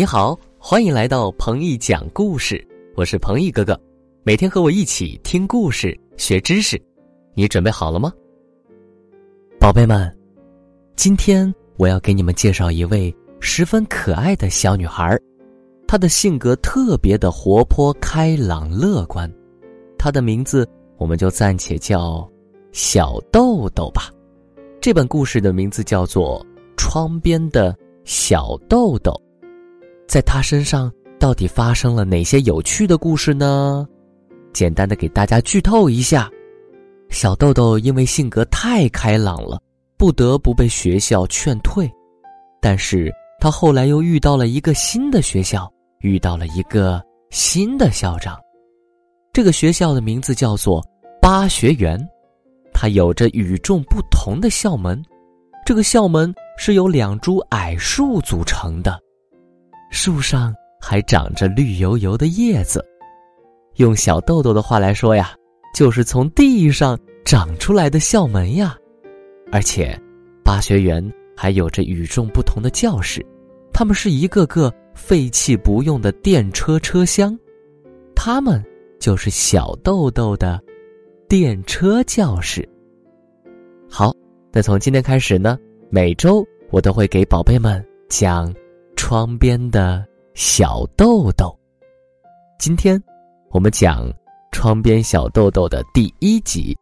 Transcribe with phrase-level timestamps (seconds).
[0.00, 2.66] 你好，欢迎来到彭毅讲故事，
[2.96, 3.78] 我是彭毅哥哥，
[4.22, 6.82] 每天和我一起听故事学知识，
[7.34, 8.10] 你准备好了吗？
[9.58, 10.10] 宝贝们，
[10.96, 15.14] 今天我要给你们介绍一位十分可爱的小女孩，
[15.86, 19.30] 她的性格特别的活泼开朗乐观，
[19.98, 22.26] 她的名字我们就暂且叫
[22.72, 24.10] 小豆豆吧。
[24.80, 26.42] 这本故事的名字叫做
[26.74, 29.12] 《窗边的小豆豆》。
[30.10, 33.86] 在他身上到底发生了哪些有趣的故事呢？
[34.52, 36.28] 简单的给大家剧透一下：
[37.10, 39.62] 小豆豆因为性格太开朗了，
[39.96, 41.88] 不得不被学校劝退。
[42.60, 48.36] 但是他后来又遇到了一个新的学校，遇到了一个新的校长。
[49.32, 50.84] 这个学校的名字叫做
[51.22, 51.96] 巴学园，
[52.74, 55.00] 它有着与众不同的校门。
[55.64, 59.00] 这个校门是由两株矮树组成的。
[59.90, 62.84] 树上还长着绿油油的叶子，
[63.76, 65.34] 用小豆豆的话来说呀，
[65.74, 68.76] 就是从地上长出来的校门呀。
[69.52, 69.98] 而且，
[70.44, 71.04] 八学园
[71.36, 73.24] 还有着与众不同的教室，
[73.72, 77.36] 它们是一个个废弃不用的电车车厢，
[78.14, 78.64] 它们
[79.00, 80.60] 就是小豆豆的
[81.28, 82.66] 电车教室。
[83.88, 84.14] 好，
[84.52, 85.58] 那从今天开始呢，
[85.90, 88.54] 每周我都会给宝贝们讲。
[89.10, 91.52] 窗边的小豆豆。
[92.60, 93.02] 今天，
[93.50, 94.08] 我们讲
[94.52, 96.78] 《窗边小豆豆》的第一集。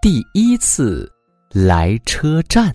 [0.00, 1.12] 第一次
[1.50, 2.72] 来车站，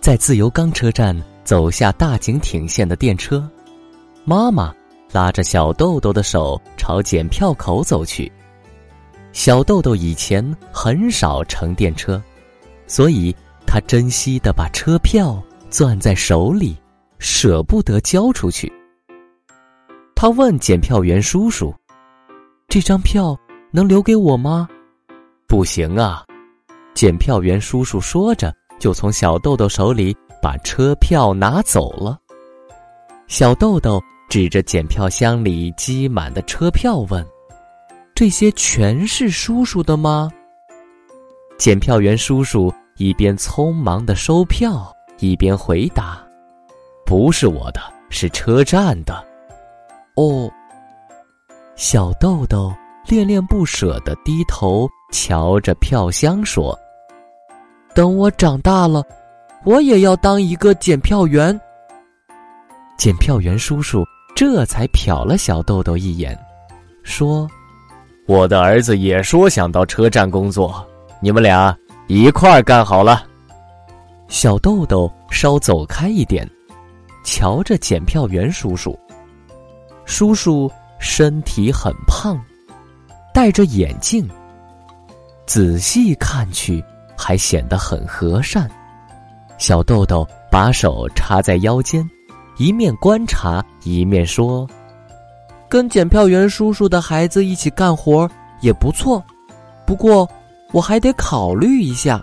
[0.00, 3.50] 在自由钢车站走下大井町线的电车，
[4.24, 4.72] 妈妈
[5.10, 8.30] 拉着小豆豆的手朝检票口走去。
[9.38, 12.20] 小豆豆以前很少乘电车，
[12.88, 13.32] 所以
[13.64, 15.40] 他珍惜的把车票
[15.70, 16.76] 攥在手里，
[17.20, 18.70] 舍不得交出去。
[20.16, 21.72] 他问检票员叔叔
[22.66, 23.38] ：“这张票
[23.70, 24.68] 能留给我吗
[25.46, 26.24] ？”“不行啊！”
[26.92, 32.18] 检票员叔叔说着，就从小豆豆手里把车票拿走了。
[33.28, 37.24] 小豆豆指着检票箱里积满的车票问。
[38.18, 40.28] 这些全是叔叔的吗？
[41.56, 46.20] 检票员叔叔一边匆忙的收票，一边回答
[47.06, 47.80] ：“不是我的，
[48.10, 49.24] 是车站的。”
[50.18, 50.50] 哦。
[51.76, 52.74] 小豆豆
[53.06, 56.76] 恋恋不舍的低头瞧着票箱说
[57.94, 59.00] ：“等我长大了，
[59.62, 61.56] 我也要当一个检票员。”
[62.98, 64.04] 检票员叔叔
[64.34, 66.36] 这才瞟了小豆豆一眼，
[67.04, 67.48] 说。
[68.28, 70.86] 我的儿子也说想到车站工作，
[71.18, 71.74] 你们俩
[72.08, 73.24] 一块儿干好了。
[74.28, 76.46] 小豆豆稍走开一点，
[77.24, 78.96] 瞧着检票员叔叔。
[80.04, 82.38] 叔叔身体很胖，
[83.32, 84.28] 戴着眼镜，
[85.46, 86.84] 仔细看去
[87.16, 88.70] 还显得很和善。
[89.56, 92.06] 小豆豆把手插在腰间，
[92.58, 94.68] 一面观察一面说。
[95.68, 98.28] 跟检票员叔叔的孩子一起干活
[98.60, 99.22] 也不错，
[99.86, 100.28] 不过
[100.72, 102.22] 我还得考虑一下，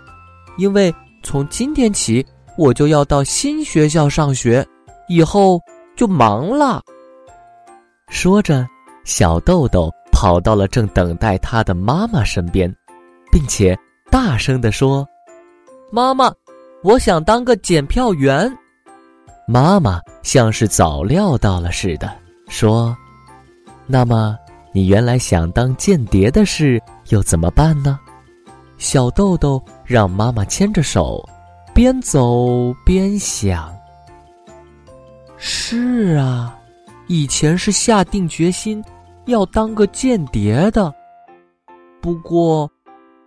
[0.58, 0.92] 因为
[1.22, 2.24] 从今天起
[2.56, 4.66] 我就要到新学校上学，
[5.08, 5.60] 以后
[5.94, 6.82] 就忙了。
[8.08, 8.66] 说着，
[9.04, 12.72] 小豆豆跑到了正等待他的妈妈身边，
[13.30, 13.78] 并且
[14.10, 15.06] 大声地说
[15.90, 16.32] ：“妈妈，
[16.82, 18.52] 我想当个检票员。”
[19.46, 22.10] 妈妈像是早料到了似的
[22.48, 22.96] 说。
[23.86, 24.36] 那么，
[24.72, 27.98] 你原来想当间谍的事又怎么办呢？
[28.78, 31.26] 小豆豆让妈妈牵着手，
[31.72, 33.72] 边走边想。
[35.38, 36.58] 是啊，
[37.06, 38.84] 以前是下定决心
[39.26, 40.92] 要当个间谍的。
[42.00, 42.70] 不过，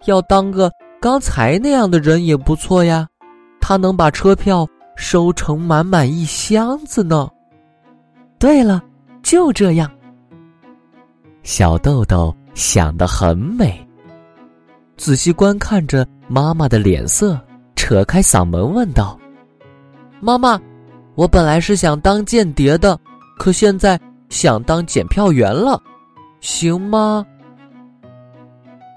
[0.06, 3.08] 要当个刚才那样的人也不错呀，
[3.60, 7.30] 他能把车票收成满满一箱子呢。
[8.38, 8.84] 对了，
[9.24, 9.90] 就这样。
[11.44, 13.88] 小豆豆想得很美，
[14.98, 17.40] 仔细观看着妈妈的脸色，
[17.76, 19.18] 扯开嗓门问道
[20.20, 20.60] ：“妈妈，
[21.16, 23.00] 我本来是想当间谍的，
[23.38, 24.00] 可现在
[24.30, 25.82] 想当检票员了，
[26.42, 27.26] 行吗？”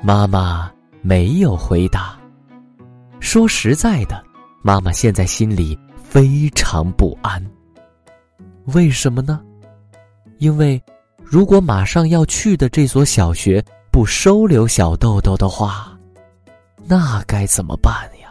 [0.02, 2.18] 妈妈没有回答。
[3.20, 4.22] 说实在的，
[4.62, 7.40] 妈妈现在心里非常不安。
[8.74, 9.40] 为什么呢？
[10.38, 10.82] 因为。
[11.32, 15.99] 如果马上要去的这所小学不收留小豆豆的话，
[16.84, 18.31] 那该怎么办呀？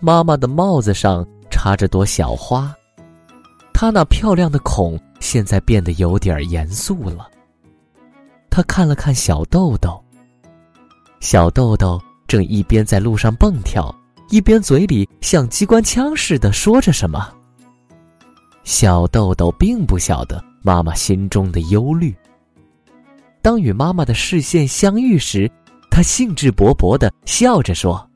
[0.00, 2.74] 妈妈的帽子上插着朵小花，
[3.74, 7.28] 她那漂亮的孔现在变得有点严肃了。
[8.48, 10.02] 她看了看小豆豆，
[11.20, 13.94] 小豆豆正一边在路上蹦跳，
[14.30, 17.30] 一边嘴里像机关枪似的说着什么。
[18.64, 22.14] 小豆豆并不晓得妈妈心中的忧虑。
[23.42, 25.50] 当与妈妈的视线相遇时，
[25.90, 28.08] 他兴致勃勃的笑着说：“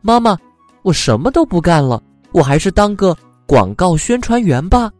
[0.00, 0.36] 妈妈，
[0.82, 2.02] 我什么都不干了，
[2.32, 3.16] 我还是当个
[3.46, 4.90] 广告宣传员吧。”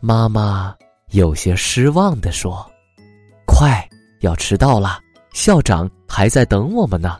[0.00, 0.74] 妈妈
[1.10, 2.64] 有些失望的说
[3.44, 3.86] ：“快，
[4.20, 5.00] 要迟到了，
[5.32, 7.18] 校长还在等我们呢，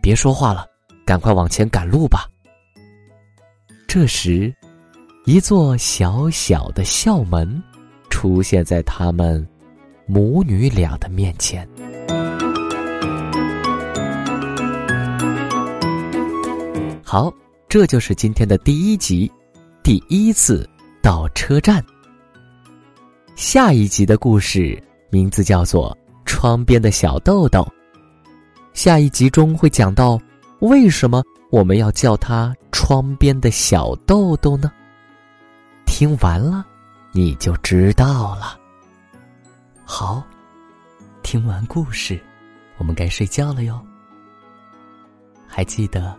[0.00, 0.64] 别说话了，
[1.04, 2.28] 赶快往前赶路吧。”
[3.88, 4.54] 这时，
[5.24, 7.62] 一座小小的校门
[8.08, 9.46] 出现在他们。
[10.12, 11.64] 母女俩的面前。
[17.00, 17.32] 好，
[17.68, 19.30] 这就是今天的第一集，
[19.84, 20.68] 第一次
[21.00, 21.80] 到车站。
[23.36, 27.60] 下一集的故事名字叫做《窗边的小豆豆》。
[28.72, 30.20] 下一集中会讲到
[30.58, 31.22] 为什么
[31.52, 34.72] 我们要叫它“窗边的小豆豆”呢？
[35.90, 36.64] 听完了，
[37.10, 38.58] 你就知道了。
[39.84, 40.22] 好，
[41.20, 42.18] 听完故事，
[42.78, 43.84] 我们该睡觉了哟。
[45.48, 46.16] 还记得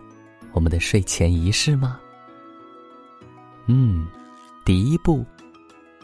[0.52, 1.98] 我们的睡前仪式吗？
[3.64, 4.06] 嗯，
[4.62, 5.24] 第一步，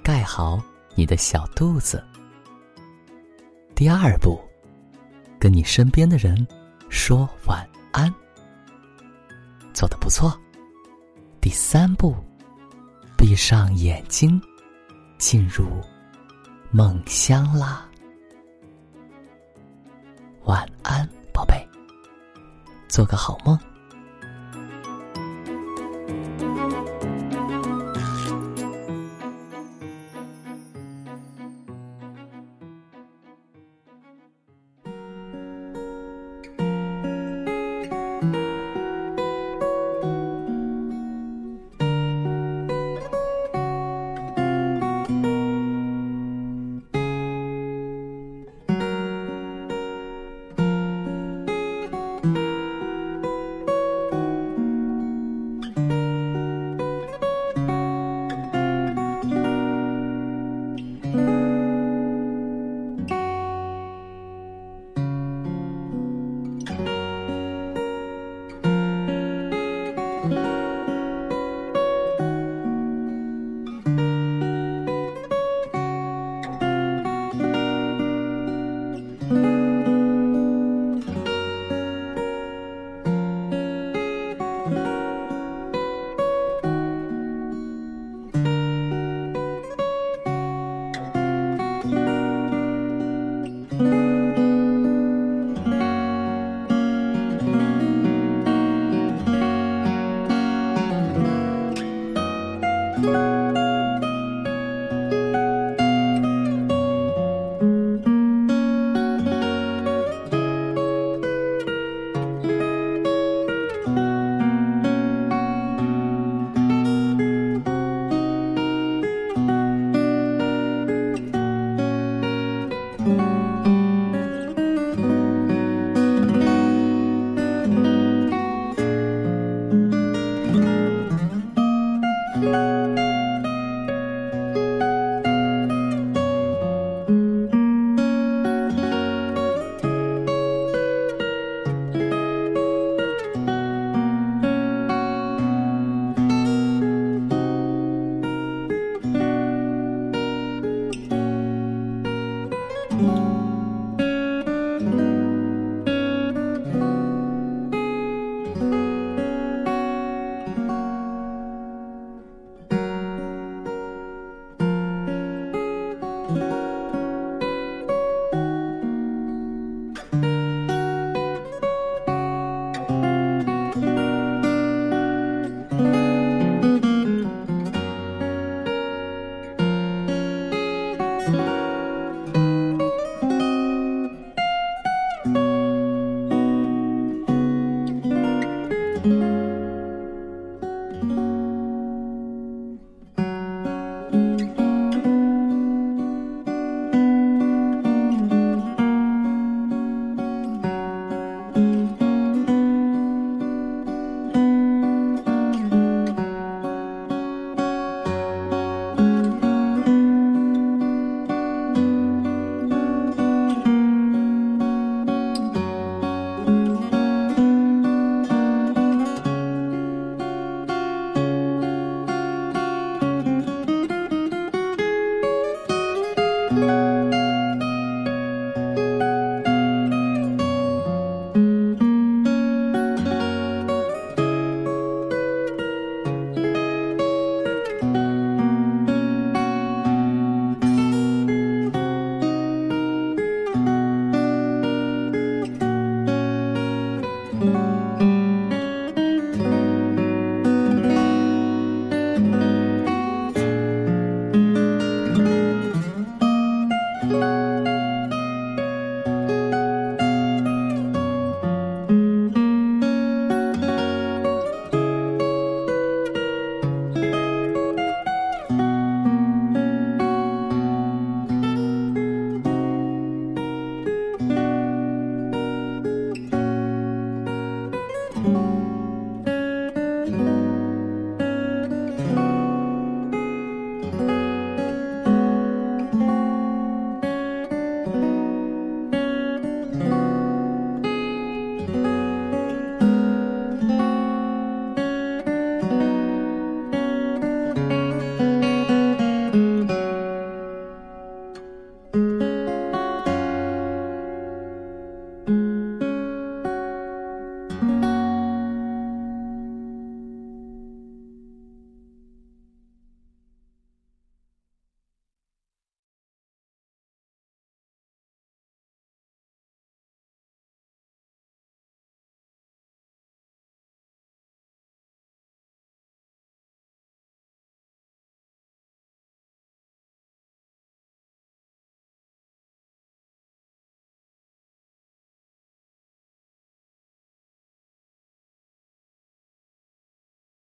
[0.03, 0.61] 盖好
[0.95, 2.03] 你的小肚子。
[3.77, 4.41] 第二步，
[5.39, 6.45] 跟你身边的人
[6.89, 8.13] 说晚安。
[9.75, 10.37] 做的不错。
[11.39, 12.17] 第三步，
[13.19, 14.41] 闭上眼睛，
[15.19, 15.67] 进入。
[16.71, 17.89] 梦乡啦，
[20.45, 21.67] 晚安，宝贝，
[22.89, 23.59] 做个好梦。